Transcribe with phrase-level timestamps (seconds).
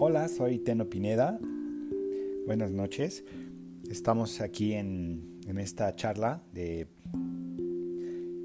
[0.00, 1.40] Hola, soy Teno Pineda.
[2.46, 3.24] Buenas noches.
[3.90, 6.86] Estamos aquí en, en, esta charla de,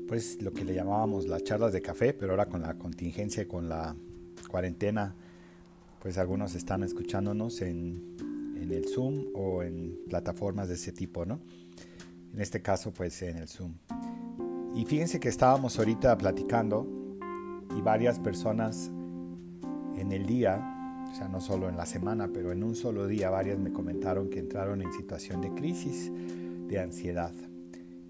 [0.07, 3.45] pues, lo que le llamábamos las charlas de café, pero ahora con la contingencia y
[3.45, 3.95] con la
[4.49, 5.13] cuarentena,
[6.01, 8.15] pues algunos están escuchándonos en,
[8.59, 11.39] en el Zoom o en plataformas de ese tipo, ¿no?
[12.33, 13.75] En este caso, pues, en el Zoom.
[14.73, 16.87] Y fíjense que estábamos ahorita platicando
[17.77, 18.89] y varias personas
[19.95, 20.72] en el día
[21.13, 24.31] o sea, no solo en la semana, pero en un solo día varias me comentaron
[24.31, 26.11] que entraron en situación de crisis,
[26.67, 27.31] de ansiedad.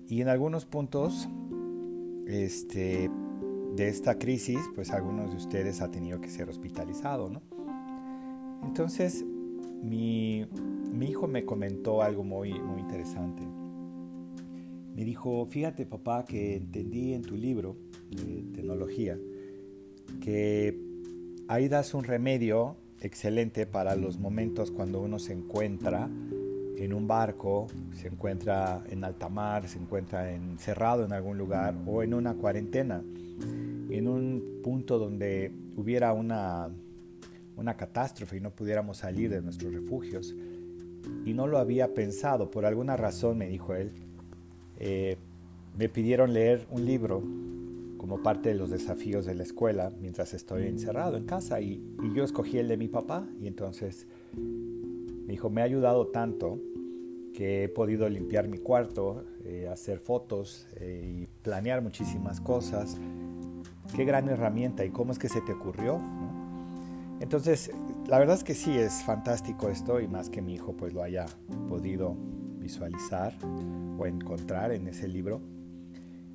[0.07, 1.27] Y en algunos puntos
[2.25, 3.11] este,
[3.75, 7.41] de esta crisis, pues algunos de ustedes ha tenido que ser hospitalizado, ¿no?
[8.63, 9.25] Entonces,
[9.81, 10.47] mi,
[10.93, 13.43] mi hijo me comentó algo muy, muy interesante.
[14.95, 17.75] Me dijo, fíjate papá que entendí en tu libro
[18.09, 19.19] de tecnología
[20.21, 20.79] que
[21.49, 26.09] ahí das un remedio excelente para los momentos cuando uno se encuentra
[26.77, 32.01] en un barco, se encuentra en alta mar, se encuentra encerrado en algún lugar o
[32.01, 33.03] en una cuarentena,
[33.89, 36.69] en un punto donde hubiera una,
[37.57, 40.33] una catástrofe y no pudiéramos salir de nuestros refugios.
[41.25, 43.91] Y no lo había pensado, por alguna razón me dijo él,
[44.79, 45.17] eh,
[45.77, 47.21] me pidieron leer un libro
[48.03, 51.81] como parte de los desafíos de la escuela mientras estoy encerrado en casa y,
[52.13, 56.59] yo escogí el de mi papá y entonces me dijo, me ha ayudado tanto
[57.33, 62.99] que he podido limpiar mi cuarto, eh, hacer fotos eh, y planear muchísimas cosas.
[63.95, 66.01] Qué gran herramienta y cómo es que se te ocurrió.
[67.21, 67.71] Entonces,
[68.09, 71.03] la verdad es que sí, es fantástico esto y más que mi hijo pues lo
[71.03, 71.25] haya
[71.69, 72.17] podido
[72.59, 73.33] visualizar
[73.97, 75.39] o encontrar en ese libro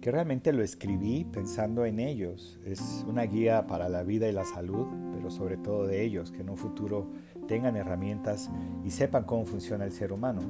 [0.08, 2.58] que realmente lo escribí pensando en ellos.
[2.64, 6.40] Es una guía para la vida y la salud, pero sobre todo de ellos, que
[6.40, 7.10] en un futuro
[7.46, 8.48] tengan herramientas
[8.86, 10.41] y sepan cómo funciona el ser humano.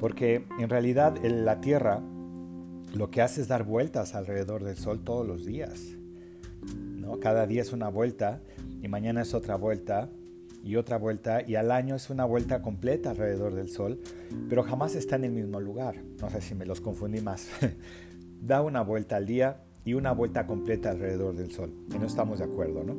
[0.00, 2.02] Porque en realidad la Tierra
[2.92, 5.80] lo que hace es dar vueltas alrededor del Sol todos los días.
[6.96, 7.20] ¿no?
[7.20, 8.40] Cada día es una vuelta
[8.82, 10.10] y mañana es otra vuelta
[10.64, 14.00] y otra vuelta y al año es una vuelta completa alrededor del Sol,
[14.48, 15.94] pero jamás está en el mismo lugar.
[16.20, 17.50] No sé si me los confundí más.
[18.46, 21.72] da una vuelta al día y una vuelta completa alrededor del Sol.
[21.94, 22.94] Y no estamos de acuerdo, ¿no?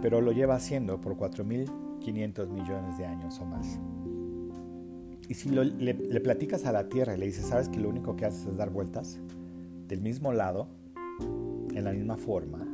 [0.00, 3.78] Pero lo lleva haciendo por 4.500 millones de años o más.
[5.28, 8.24] Y si le, platicas a la Tierra y le dices, ¿sabes que lo único que
[8.24, 9.18] haces es dar vueltas?
[9.88, 10.68] Del mismo lado,
[11.74, 12.64] en la misma forma,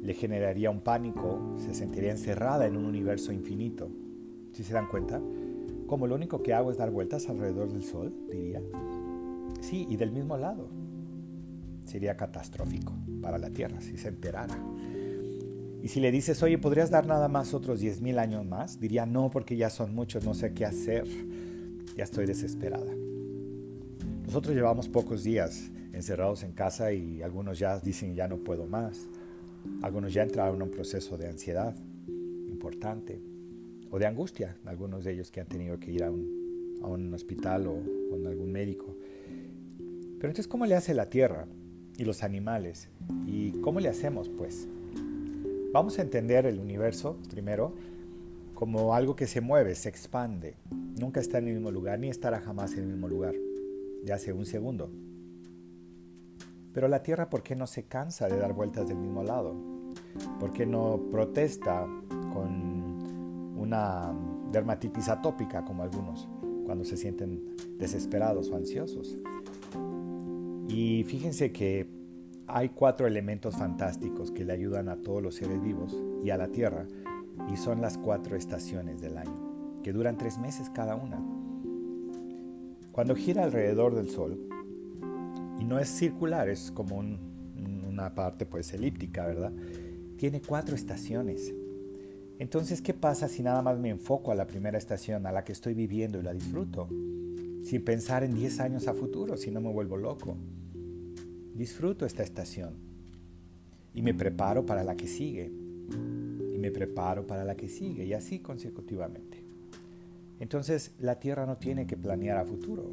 [0.00, 3.88] le generaría un pánico, se sentiría encerrada en un universo infinito.
[4.52, 5.20] ¿Sí se dan cuenta?
[5.86, 8.62] Como lo único que hago es dar vueltas alrededor del Sol, diría.
[9.64, 10.68] Sí, y del mismo lado.
[11.86, 12.92] Sería catastrófico
[13.22, 14.58] para la Tierra si se enterara.
[15.82, 18.78] Y si le dices, oye, ¿podrías dar nada más otros 10.000 años más?
[18.78, 21.06] Diría, no, porque ya son muchos, no sé qué hacer.
[21.96, 22.92] Ya estoy desesperada.
[24.26, 29.08] Nosotros llevamos pocos días encerrados en casa y algunos ya dicen, ya no puedo más.
[29.82, 31.74] Algunos ya entraron en un proceso de ansiedad
[32.48, 33.18] importante
[33.90, 37.14] o de angustia, algunos de ellos que han tenido que ir a un, a un
[37.14, 37.76] hospital o
[38.10, 38.94] con algún médico.
[40.24, 41.46] Pero entonces, ¿cómo le hace la tierra
[41.98, 42.88] y los animales?
[43.26, 44.66] ¿Y cómo le hacemos, pues?
[45.70, 47.74] Vamos a entender el universo, primero,
[48.54, 50.56] como algo que se mueve, se expande.
[50.98, 53.34] Nunca está en el mismo lugar, ni estará jamás en el mismo lugar,
[54.02, 54.90] ya hace un segundo.
[56.72, 59.54] Pero la Tierra, ¿por qué no se cansa de dar vueltas del mismo lado?
[60.40, 61.86] ¿Por qué no protesta
[62.32, 64.10] con una
[64.50, 66.26] dermatitis atópica como algunos,
[66.64, 69.18] cuando se sienten desesperados o ansiosos?
[70.74, 71.86] Y fíjense que
[72.48, 76.48] hay cuatro elementos fantásticos que le ayudan a todos los seres vivos y a la
[76.48, 76.88] Tierra,
[77.48, 81.24] y son las cuatro estaciones del año, que duran tres meses cada una.
[82.90, 84.48] Cuando gira alrededor del Sol,
[85.60, 89.52] y no es circular, es como una parte pues elíptica, ¿verdad?
[90.16, 91.54] Tiene cuatro estaciones.
[92.40, 95.52] Entonces, ¿qué pasa si nada más me enfoco a la primera estación, a la que
[95.52, 96.88] estoy viviendo y la disfruto?
[97.62, 100.36] Sin pensar en 10 años a futuro, si no me vuelvo loco
[101.54, 102.74] disfruto esta estación
[103.94, 108.12] y me preparo para la que sigue y me preparo para la que sigue y
[108.12, 109.38] así consecutivamente.
[110.40, 112.90] Entonces la Tierra no tiene que planear a futuro.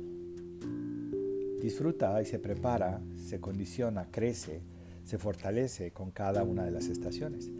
[1.62, 4.62] Disfruta y se prepara, se condiciona, crece,
[5.04, 7.52] se fortalece con cada una de las estaciones.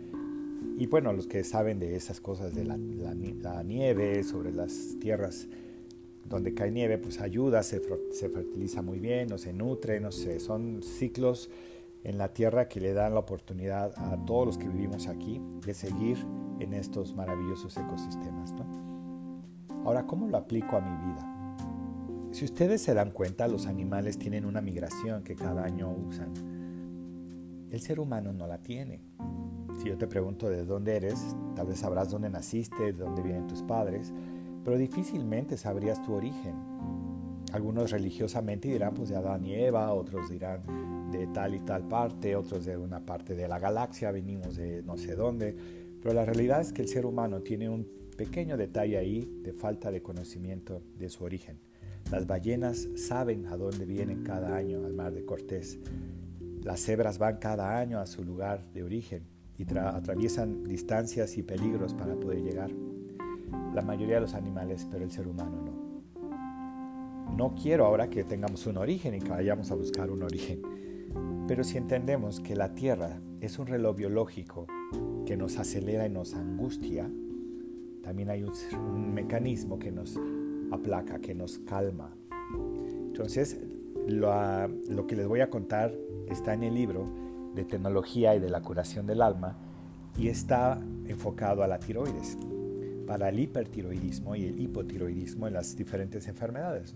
[0.78, 5.48] Y bueno, los que saben de esas cosas de la, la nieve, sobre las tierras
[6.32, 10.82] donde cae nieve, pues ayuda, se, fertiliza muy bien, o se nutre, no sé, son
[10.82, 11.50] ciclos
[12.04, 15.74] en la tierra que le dan la oportunidad a todos los que vivimos aquí de
[15.74, 16.18] seguir
[16.60, 18.56] en estos maravillosos ecosistemas.
[19.84, 21.32] Ahora, ¿cómo lo aplico a mi vida?
[22.32, 26.32] Si ustedes se dan cuenta, los animales tienen una migración que cada año usan.
[27.70, 29.02] El ser humano no la tiene.
[29.78, 33.48] Si yo te pregunto de dónde eres, tal vez sabrás dónde naciste, de dónde vienen
[33.48, 34.14] tus padres,
[34.64, 36.56] pero difícilmente sabrías tu origen.
[37.54, 42.36] Algunos religiosamente dirán pues de Adán y Eva, otros dirán de tal y tal parte,
[42.36, 45.56] otros de una parte de la galaxia, venimos de no sé dónde,
[46.02, 49.92] pero la realidad es que el ser humano tiene un pequeño detalle ahí de falta
[49.92, 51.60] de conocimiento de su origen.
[52.10, 55.80] Las ballenas saben a dónde vienen cada año al mar de Cortés.
[56.64, 59.24] Las cebras van cada año a su lugar de origen
[59.58, 62.72] y atraviesan distancias y peligros para poder llegar.
[63.74, 67.36] La mayoría de los animales, pero el ser humano no.
[67.36, 70.62] No quiero ahora que tengamos un origen y que vayamos a buscar un origen,
[71.48, 74.68] pero si entendemos que la Tierra es un reloj biológico
[75.26, 77.10] que nos acelera y nos angustia,
[78.04, 80.20] también hay un mecanismo que nos
[80.72, 82.16] aplaca, que nos calma.
[83.08, 83.60] Entonces,
[84.08, 85.94] lo, que les voy a contar
[86.28, 87.06] está en el libro
[87.56, 89.58] de tecnología y de la curación del alma
[90.18, 92.38] y está enfocado a la tiroides,
[93.12, 96.94] para el hipertiroidismo y el hipotiroidismo en las diferentes enfermedades.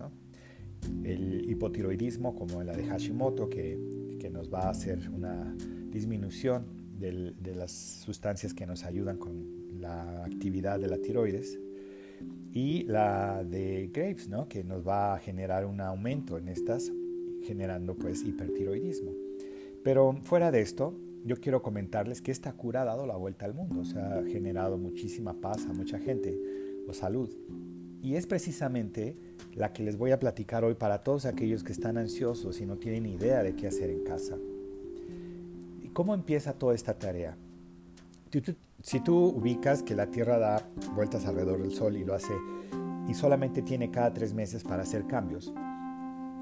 [1.04, 3.78] El hipotiroidismo, como la de Hashimoto, que,
[4.18, 5.54] que nos va a hacer una
[5.90, 6.64] disminución
[6.98, 11.58] de las sustancias que nos ayudan con la actividad de la tiroides
[12.50, 14.48] y la de Graves, ¿no?
[14.48, 16.90] que nos va a generar un aumento en estas,
[17.42, 19.12] generando pues hipertiroidismo.
[19.84, 23.52] Pero fuera de esto, yo quiero comentarles que esta cura ha dado la vuelta al
[23.52, 26.38] mundo, o sea, ha generado muchísima paz a mucha gente
[26.88, 27.28] o salud.
[28.00, 29.16] Y es precisamente
[29.54, 32.76] la que les voy a platicar hoy para todos aquellos que están ansiosos y no
[32.76, 34.36] tienen idea de qué hacer en casa.
[35.82, 37.36] ¿Y cómo empieza toda esta tarea?
[38.82, 42.34] Si tú ubicas que la Tierra da vueltas alrededor del Sol y lo hace
[43.08, 45.52] y solamente tiene cada tres meses para hacer cambios,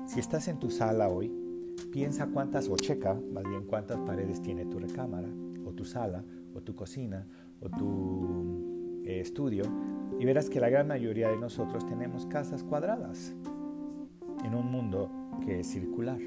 [0.07, 1.44] si estás en tu sala hoy,
[1.93, 5.29] piensa cuántas, o checa más bien cuántas paredes tiene tu recámara,
[5.65, 6.25] o tu sala,
[6.55, 7.27] o tu cocina,
[7.61, 9.65] o tu eh, estudio,
[10.19, 13.35] y verás que la gran mayoría de nosotros tenemos casas cuadradas
[14.45, 15.11] en un mundo
[15.45, 16.21] que es circular.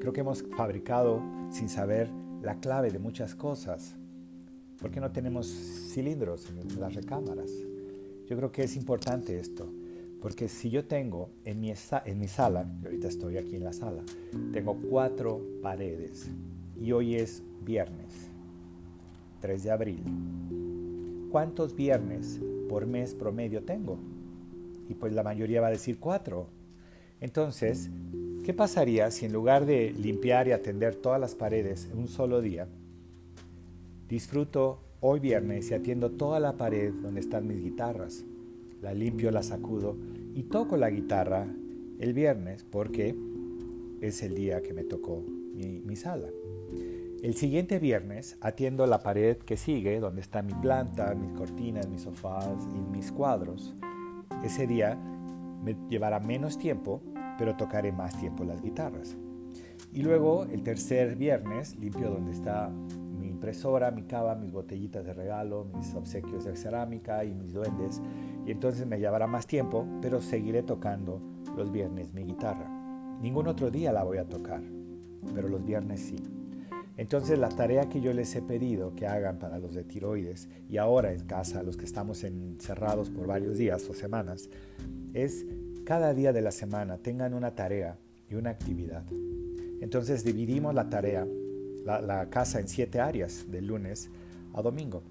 [0.00, 2.10] Creo que hemos fabricado sin saber
[2.42, 3.96] la clave de muchas cosas
[4.78, 7.50] ¿Por qué no tenemos cilindros en las recámaras?
[8.26, 9.66] Yo creo que es importante esto,
[10.26, 13.72] porque si yo tengo en mi, en mi sala, y ahorita estoy aquí en la
[13.72, 14.02] sala,
[14.52, 16.28] tengo cuatro paredes
[16.76, 18.28] y hoy es viernes,
[19.40, 20.02] 3 de abril.
[21.30, 24.00] ¿Cuántos viernes por mes promedio tengo?
[24.88, 26.48] Y pues la mayoría va a decir cuatro.
[27.20, 27.88] Entonces,
[28.42, 32.40] ¿qué pasaría si en lugar de limpiar y atender todas las paredes en un solo
[32.40, 32.66] día,
[34.08, 38.24] Disfruto hoy viernes y atiendo toda la pared donde están mis guitarras.
[38.82, 39.96] La limpio, la sacudo
[40.36, 41.46] y toco la guitarra
[41.98, 43.16] el viernes porque
[44.02, 45.24] es el día que me tocó
[45.54, 46.28] mi, sala.
[47.22, 52.02] El siguiente viernes atiendo la pared que sigue, donde está mi planta, mis cortinas, mis
[52.02, 53.74] sofás y mis cuadros.
[54.44, 54.94] Ese día
[55.64, 57.00] me llevará menos tiempo,
[57.38, 59.16] pero tocaré más tiempo las guitarras.
[59.94, 62.70] Y luego el tercer viernes limpio donde está
[63.36, 68.00] impresora, mi cava, mis botellitas de regalo, mis obsequios de cerámica y mis duendes.
[68.46, 71.20] Y entonces me llevará más tiempo, pero seguiré tocando
[71.56, 72.68] los viernes mi guitarra.
[73.20, 74.62] Ningún otro día la voy a tocar,
[75.34, 76.16] pero los viernes sí.
[76.96, 80.78] Entonces la tarea que yo les he pedido que hagan para los de tiroides y
[80.78, 84.48] ahora en casa, los que estamos encerrados por varios días o semanas,
[85.12, 85.44] es
[85.84, 87.98] cada día de la semana tengan una tarea
[88.30, 89.04] y una actividad.
[89.80, 91.26] Entonces dividimos la tarea
[91.86, 94.10] la, casa en siete áreas, de lunes
[94.54, 95.02] a domingo.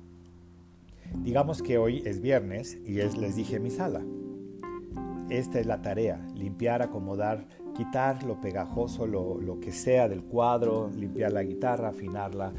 [1.23, 4.03] Digamos que hoy es viernes y es, les dije mi sala.
[5.29, 10.91] Esta es la tarea, limpiar, acomodar, quitar lo pegajoso, lo, lo, que sea del cuadro,
[10.95, 12.53] limpiar la guitarra, afinarla,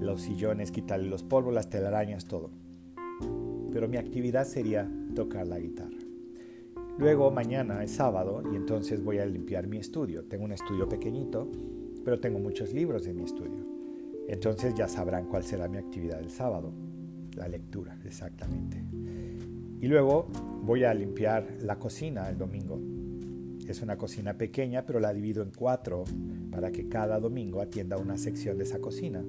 [0.00, 2.50] los sillones, quitarle los polvos, las telarañas, todo.
[3.72, 5.96] Pero mi actividad sería tocar la guitarra.
[6.98, 10.24] Luego mañana es sábado y entonces voy a limpiar mi estudio.
[10.24, 11.48] Tengo un estudio pequeñito
[12.04, 13.64] pero tengo muchos libros en mi estudio.
[14.28, 16.72] Entonces ya sabrán cuál será mi actividad el sábado,
[17.40, 18.84] la lectura, exactamente.
[19.80, 20.28] Y luego
[20.62, 22.78] voy a limpiar la cocina el domingo.
[23.66, 26.04] Es una cocina pequeña, pero la divido en cuatro
[26.50, 29.24] para que cada domingo atienda una sección de esa cocina.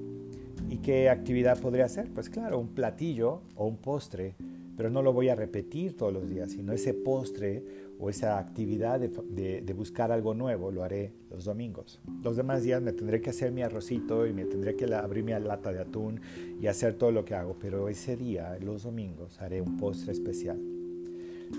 [0.68, 2.10] ¿Y qué actividad podría hacer?
[2.12, 4.34] Pues claro, un platillo o un postre,
[4.76, 7.64] pero no lo voy a repetir todos los días, sino ese postre
[8.02, 12.00] o esa actividad de, buscar algo nuevo lo haré los domingos.
[12.24, 15.30] Los demás días me tendré que hacer mi arrocito y me tendré que abrir mi
[15.30, 16.20] lata de atún
[16.60, 20.60] y hacer todo lo que hago, pero ese día, los domingos, haré un postre especial.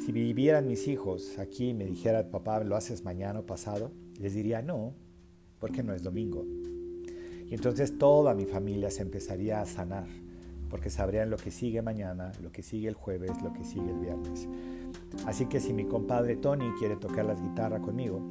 [0.06, 3.92] Si vivieran mis hijos aquí y me dijera, papá, ¿lo haces mañana o pasado?
[4.20, 4.94] Les diría no,
[5.60, 6.46] porque no es domingo.
[7.50, 10.08] Y entonces toda mi familia se empezaría a sanar,
[10.70, 14.00] porque sabrían lo que sigue mañana, lo que sigue el jueves, lo que sigue el
[14.00, 14.50] viernes.
[15.26, 18.22] Así que si mi compadre Tony quiere tocar la guitarra conmigo,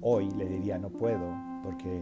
[0.00, 2.00] hoy le diría no puedo porque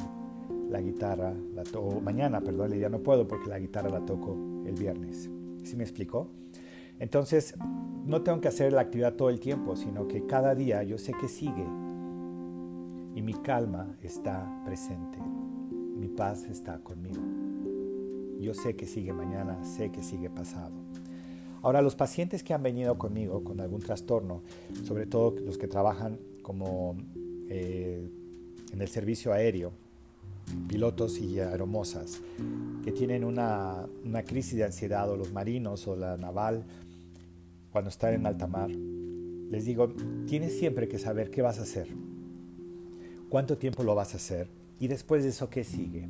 [0.70, 4.36] la guitarra, la o mañana, perdón, le diría no puedo porque la guitarra la toco
[4.66, 5.30] el viernes.
[5.64, 6.30] ¿Sí me explicó?
[6.98, 7.54] Entonces,
[8.06, 11.12] no tengo que hacer la actividad todo el tiempo, sino que cada día yo sé
[11.12, 11.66] que sigue
[13.14, 15.18] y mi calma está presente,
[15.96, 17.22] mi paz está conmigo.
[18.40, 20.81] Yo sé que sigue mañana, sé que sigue pasado.
[21.62, 24.42] Ahora, los pacientes que han venido conmigo con algún trastorno,
[24.84, 26.96] sobre todo los que trabajan como
[27.48, 28.10] eh,
[28.72, 29.72] en el servicio aéreo,
[30.68, 32.20] pilotos y aeromosas,
[32.84, 36.64] que tienen una, una crisis de ansiedad, o los marinos o la naval,
[37.70, 39.94] cuando están en alta mar, les digo,
[40.26, 41.86] tienes siempre que saber qué vas a hacer,
[43.28, 44.48] cuánto tiempo lo vas a hacer
[44.80, 46.08] y después de eso qué sigue.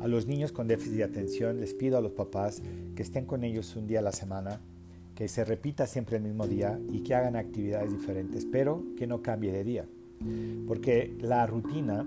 [0.00, 2.62] A los niños con déficit de atención les pido a los papás
[2.96, 4.60] que estén con ellos un día a la semana,
[5.14, 9.20] que se repita siempre el mismo día y que hagan actividades diferentes, pero que no
[9.20, 9.86] cambie de día.
[10.66, 12.06] Porque la rutina,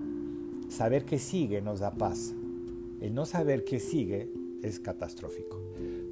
[0.68, 2.34] saber qué sigue nos da paz.
[3.00, 4.28] El no saber qué sigue
[4.64, 5.60] es catastrófico.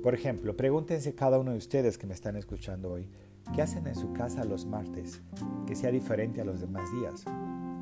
[0.04, 3.08] Por ejemplo, pregúntense cada uno de ustedes que me están escuchando hoy,
[3.54, 5.20] ¿qué hacen en su casa los martes
[5.66, 7.24] que sea diferente a los demás días?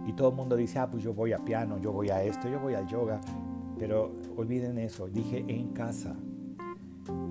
[0.06, 2.48] Y todo el mundo dice, ah, pues yo voy a piano, yo voy a esto,
[2.48, 3.20] yo voy al yoga,
[3.80, 6.14] pero olviden eso, dije en casa.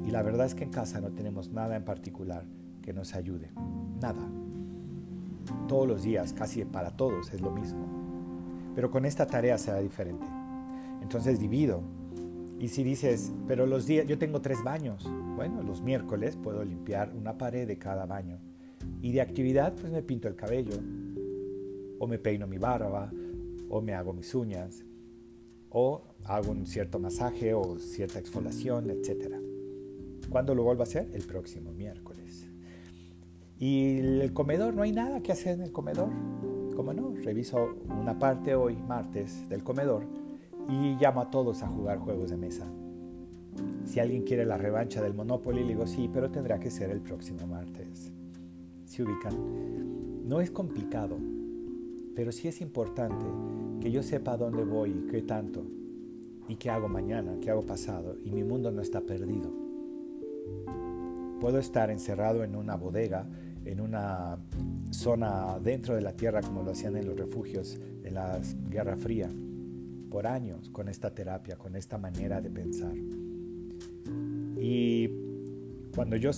[0.03, 2.43] Y la verdad es que en casa no tenemos nada en particular
[2.81, 3.51] que nos ayude.
[4.01, 4.27] Nada.
[5.67, 7.85] Todos los días, casi para todos, es lo mismo.
[8.73, 10.25] Pero con esta tarea será diferente.
[11.03, 11.83] Entonces divido.
[12.59, 15.07] Y si dices, pero los días, yo tengo tres baños.
[15.35, 18.39] Bueno, los miércoles puedo limpiar una pared de cada baño.
[19.03, 20.73] Y de actividad, pues me pinto el cabello.
[21.99, 23.11] O me peino mi barba.
[23.69, 24.83] O me hago mis uñas
[25.71, 29.35] o hago un cierto masaje o cierta exfoliación, etc.
[30.29, 31.09] ¿Cuándo lo vuelvo a hacer?
[31.13, 32.47] El próximo miércoles.
[33.57, 36.09] Y el comedor, no hay nada que hacer en el comedor.
[36.75, 37.13] ¿Cómo no?
[37.13, 40.05] Reviso una parte hoy, martes, del comedor
[40.69, 42.65] y llamo a todos a jugar juegos de mesa.
[43.85, 47.01] Si alguien quiere la revancha del Monopoly, le digo sí, pero tendrá que ser el
[47.01, 48.13] próximo martes.
[48.85, 50.27] ¿Se ubican?
[50.27, 51.17] No es complicado,
[52.19, 53.25] pero sí es importante
[53.79, 55.63] que yo sepa dónde voy y qué tanto,
[56.49, 59.49] y qué hago mañana, qué hago pasado, y mi mundo no está perdido.
[61.39, 63.25] Puedo estar encerrado en una bodega,
[63.63, 64.37] en una
[64.91, 69.29] zona dentro de la tierra como lo hacían en los refugios en la Guerra Fría,
[70.09, 72.97] por años con esta terapia, con esta manera de pensar.
[74.57, 75.07] Y
[75.95, 76.31] cuando yo,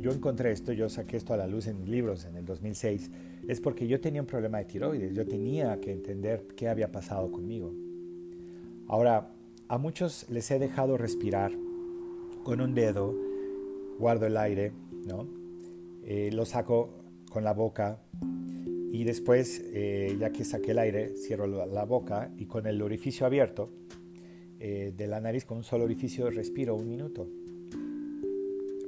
[0.00, 3.10] yo encontré esto, yo saqué esto a la luz en mis libros en el 2006,
[3.48, 7.30] es porque yo tenía un problema de tiroides, yo tenía que entender qué había pasado
[7.30, 7.72] conmigo.
[8.86, 9.30] Ahora,
[9.68, 11.52] a muchos les he dejado respirar
[12.42, 13.14] con un dedo,
[13.98, 14.72] guardo el aire,
[15.06, 15.26] ¿no?
[16.04, 16.90] Eh, lo saco
[17.30, 18.00] con la boca
[18.92, 23.26] y después, eh, ya que saqué el aire, cierro la, boca y con el orificio
[23.26, 23.70] abierto
[24.58, 27.28] eh, de la nariz, con un solo orificio, respiro un minuto.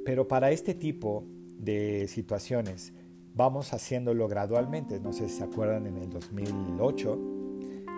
[0.05, 1.23] Pero para este tipo
[1.57, 2.93] de situaciones,
[3.35, 4.99] vamos haciéndolo gradualmente.
[4.99, 7.19] No sé si se acuerdan en el 2008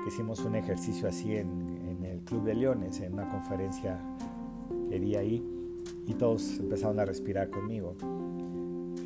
[0.03, 3.99] que hicimos un ejercicio así en, el Club de Leones, en una conferencia
[4.89, 5.43] que di ahí,
[6.05, 7.95] y todos empezaron a respirar conmigo.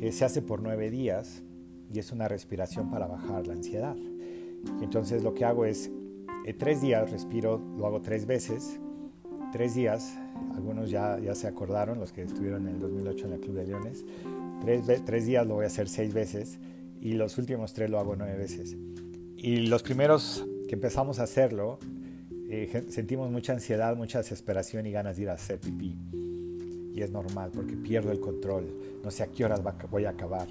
[0.00, 1.42] Eh, se hace por nueve días
[1.92, 3.96] y es una respiración para bajar la ansiedad.
[4.82, 5.90] entonces lo que hago es,
[6.44, 8.80] eh, tres días respiro, lo hago tres veces,
[9.52, 10.18] tres días,
[10.54, 13.66] algunos ya, ya se acordaron, los que estuvieron en el 2008 en el Club de
[13.66, 14.04] Leones,
[14.60, 16.58] Tres, días lo voy a hacer seis veces
[17.00, 18.76] y los últimos tres lo hago nueve veces.
[19.36, 21.78] Y los primeros que empezamos a hacerlo,
[22.50, 25.96] eh, sentimos mucha ansiedad, mucha desesperación y ganas de ir a hacer pipí.
[26.92, 28.66] Y es normal porque pierdo el control,
[29.04, 30.48] no sé a qué horas voy a acabar.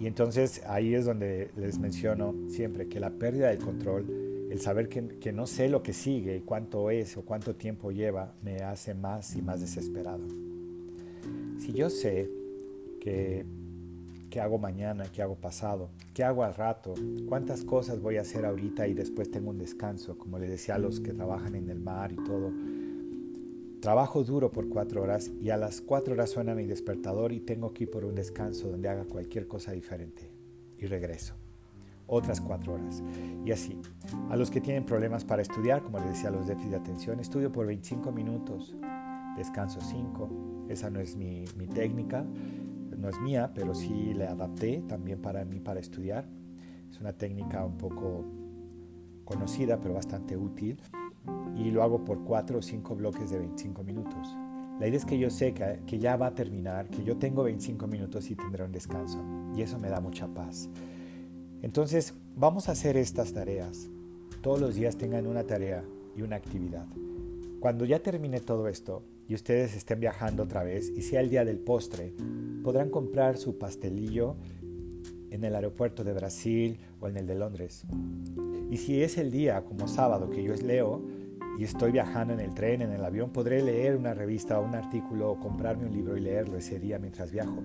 [0.00, 4.06] Y entonces ahí es donde les menciono siempre que la pérdida del control,
[4.54, 8.34] el saber que, que no sé lo que sigue, cuánto es o cuánto tiempo lleva,
[8.42, 10.26] me hace más y más desesperado.
[11.58, 12.30] Si yo sé
[13.04, 13.44] ¿Qué,
[14.40, 15.04] hago mañana?
[15.12, 15.90] ¿Qué hago pasado?
[16.14, 16.94] ¿Qué hago al rato?
[17.28, 20.16] ¿Cuántas cosas voy a hacer ahorita y después tengo un descanso?
[20.16, 22.50] Como le decía a los que trabajan en el mar y todo.
[23.80, 27.74] Trabajo duro por cuatro horas y a las cuatro horas suena mi despertador y tengo
[27.74, 30.30] que ir por un descanso donde haga cualquier cosa diferente.
[30.78, 31.43] y regreso.
[32.06, 33.02] Otras cuatro horas.
[33.44, 33.80] Y así.
[34.30, 37.50] A los que tienen problemas para estudiar, como les decía, los déficits de atención, estudio
[37.50, 38.74] por 25 minutos,
[39.36, 40.66] descanso 5.
[40.68, 41.44] Esa no es mi,
[41.74, 42.24] técnica,
[42.96, 46.26] no es mía, pero sí le adapté también para mí para estudiar.
[46.90, 48.24] Es una técnica un poco
[49.24, 50.80] conocida, pero bastante útil.
[51.56, 54.36] Y lo hago por cuatro o cinco bloques de 25 minutos.
[54.80, 57.86] La idea es que yo sé que, ya va a terminar, que yo tengo 25
[57.86, 59.22] minutos y tendré un descanso.
[59.54, 60.68] Y eso me da mucha paz.
[61.64, 63.88] Entonces, vamos a hacer estas tareas.
[64.42, 65.82] Todos los días tengan una tarea
[66.14, 66.84] y una actividad.
[67.58, 71.42] Cuando ya termine todo esto y ustedes estén viajando otra vez y sea el día
[71.42, 72.12] del postre,
[72.62, 74.36] podrán comprar su pastelillo
[75.30, 77.86] en el aeropuerto de Brasil o en el de Londres.
[78.70, 81.00] Y si es el día como sábado que yo leo,
[81.58, 84.74] y estoy viajando en el tren, en el avión, podré leer una revista o un
[84.74, 87.62] artículo o comprarme un libro y leerlo ese día mientras viajo.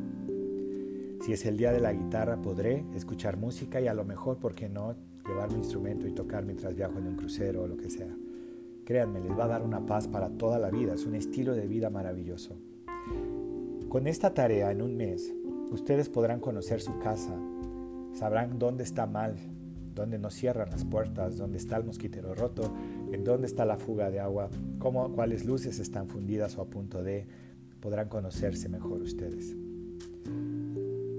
[1.22, 4.56] Si es el día de la guitarra, podré escuchar música y a lo mejor, ¿por
[4.56, 4.96] qué no?,
[5.28, 8.16] llevar mi instrumento y tocar mientras viajo en un crucero o lo que sea.
[8.86, 11.68] Créanme, les va a dar una paz para toda la vida, es un estilo de
[11.68, 12.58] vida maravilloso.
[13.90, 15.34] Con esta tarea en un mes,
[15.72, 17.36] ustedes podrán conocer su casa,
[18.14, 19.36] sabrán dónde está mal,
[19.94, 22.74] dónde no cierran las puertas, dónde está el mosquitero roto,
[23.12, 24.50] en dónde está la fuga de agua,
[24.80, 27.28] cómo, cuáles luces están fundidas o a punto de,
[27.82, 29.56] podrán conocerse mejor ustedes.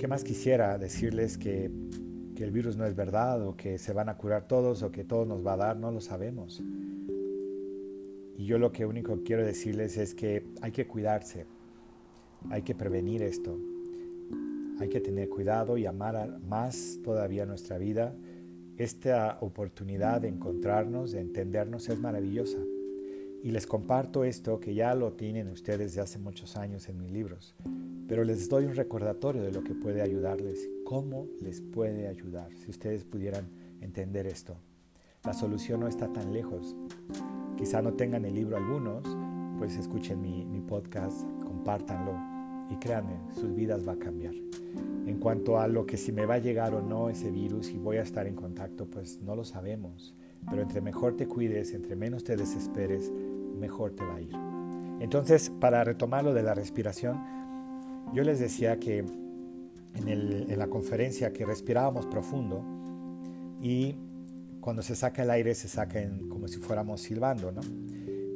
[0.00, 1.70] ¿Qué más quisiera decirles que,
[2.34, 5.04] que el virus no es verdad o que se van a curar todos o que
[5.04, 5.76] todo nos va a dar?
[5.76, 6.62] No lo sabemos.
[8.38, 11.44] Y yo lo que único quiero decirles es que hay que cuidarse,
[12.48, 13.58] hay que prevenir esto,
[14.78, 18.16] hay que tener cuidado y amar más todavía nuestra vida
[18.78, 22.56] esta oportunidad de encontrarnos, de entendernos, es maravillosa.
[23.42, 27.10] Y les comparto esto que ya lo tienen ustedes de hace muchos años en mis
[27.10, 27.54] libros,
[28.06, 32.70] pero les doy un recordatorio de lo que puede ayudarles, cómo les puede ayudar, si
[32.70, 33.48] ustedes pudieran
[33.80, 34.56] entender esto.
[35.24, 36.76] La solución no está tan lejos.
[37.56, 39.04] Quizá no tengan el libro algunos,
[39.58, 42.14] pues escuchen mi, mi podcast, compártanlo
[42.70, 44.34] y créanme, sus vidas va a cambiar.
[45.06, 47.78] En cuanto a lo que si me va a llegar o no ese virus y
[47.78, 50.14] voy a estar en contacto, pues no lo sabemos.
[50.48, 53.12] Pero entre mejor te cuides, entre menos te desesperes,
[53.60, 54.34] mejor te va a ir.
[55.00, 57.18] Entonces, para retomar lo de la respiración,
[58.12, 62.64] yo les decía que en, la conferencia que respirábamos profundo
[63.62, 63.94] y
[64.60, 67.60] cuando se saca el aire se saca como si fuéramos silbando, ¿no?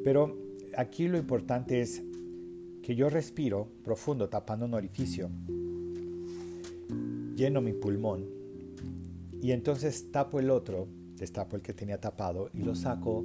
[0.05, 0.39] Pero
[0.77, 2.03] aquí lo importante es
[2.83, 5.31] que yo respiro profundo tapando un orificio
[7.35, 8.27] lleno mi pulmón
[9.41, 13.25] y entonces tapo el otro, destapo el que tenía tapado y lo saco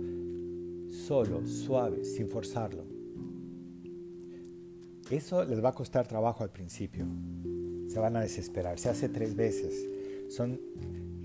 [0.89, 2.85] solo, suave, sin forzarlo.
[5.09, 7.05] Eso les va a costar trabajo al principio.
[7.87, 8.77] Se van a desesperar.
[8.77, 9.87] Se hace tres veces.
[10.29, 10.59] Son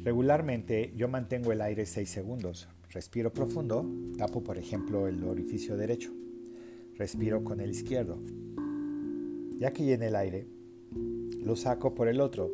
[0.02, 2.68] regularmente yo mantengo el aire seis segundos.
[2.90, 3.84] Respiro profundo,
[4.16, 6.12] tapo por ejemplo el orificio derecho.
[6.96, 8.18] Respiro con el izquierdo.
[9.58, 10.46] Ya que llene el aire,
[11.40, 12.50] lo saco por el otro,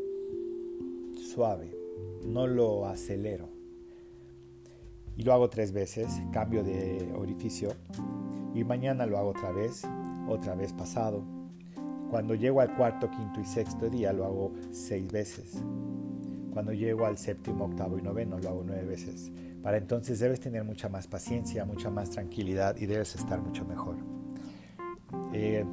[1.15, 1.77] suave,
[2.27, 3.60] no lo acelero.
[5.21, 7.75] Y lo hago tres veces, cambio de orificio.
[8.55, 9.83] Y mañana lo hago otra vez,
[10.27, 11.23] otra vez pasado.
[12.11, 15.63] Cuando llego al cuarto, quinto y sexto día lo hago seis veces.
[16.55, 19.31] Cuando llego al séptimo, octavo y noveno lo hago nueve veces.
[19.63, 23.97] Para entonces debes tener mucha más paciencia, mucha más tranquilidad y debes estar mucho mejor.
[25.35, 25.67] Eh,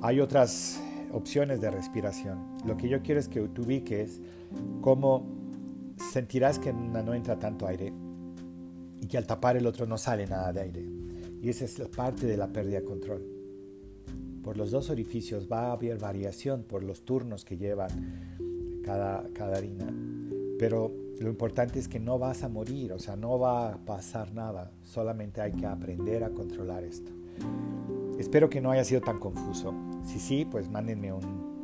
[0.00, 0.80] hay otras
[1.12, 2.38] opciones de respiración.
[2.64, 4.22] Lo que yo quiero es que tú ubiques
[4.80, 5.26] cómo
[5.98, 7.92] sentirás que no entra tanto aire
[9.00, 10.84] y que al tapar el otro no sale nada de aire.
[11.42, 13.22] Y esa es la parte de la pérdida de control.
[14.42, 17.90] Por los dos orificios va a haber variación por los turnos que llevan
[18.84, 19.92] cada, cada harina.
[20.58, 24.32] Pero lo importante es que no vas a morir, o sea, no va a pasar
[24.34, 24.70] nada.
[24.82, 27.10] Solamente hay que aprender a controlar esto.
[28.18, 29.74] Espero que no haya sido tan confuso.
[30.04, 31.56] Si sí, pues mándenme un,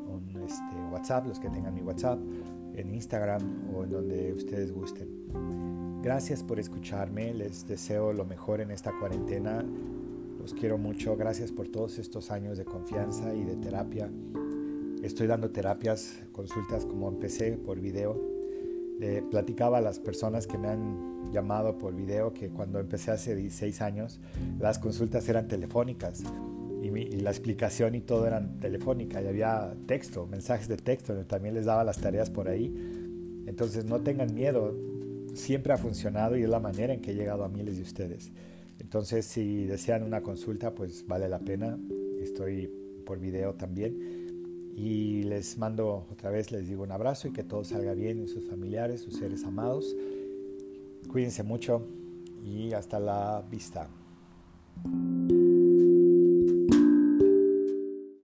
[0.44, 2.18] este, WhatsApp, los que tengan mi WhatsApp,
[2.74, 5.71] en Instagram o en donde ustedes gusten.
[6.02, 9.64] Gracias por escucharme, les deseo lo mejor en esta cuarentena.
[10.40, 14.10] Los quiero mucho, gracias por todos estos años de confianza y de terapia.
[15.04, 18.20] Estoy dando terapias, consultas como empecé por video.
[18.98, 23.36] Le platicaba a las personas que me han llamado por video que cuando empecé hace
[23.36, 24.20] 16 años
[24.58, 26.24] las consultas eran telefónicas
[26.82, 31.64] y, la explicación y todo eran telefónica y había texto, mensajes de texto, también les
[31.64, 32.74] daba las tareas por ahí.
[33.46, 34.74] Entonces no tengan miedo,
[35.34, 38.32] siempre ha funcionado y es la manera en que he llegado a miles de ustedes.
[38.78, 41.78] Entonces, si desean una consulta, pues vale la pena.
[42.20, 42.70] Estoy
[43.06, 44.22] por video también.
[44.76, 48.28] Y les mando otra vez, les digo un abrazo y que todo salga bien en
[48.28, 49.94] sus familiares, sus seres amados.
[51.10, 51.86] Cuídense mucho
[52.42, 53.88] y hasta la vista.